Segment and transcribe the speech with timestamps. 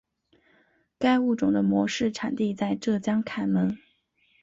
[0.97, 3.77] 该物种的模式产地在浙江坎门。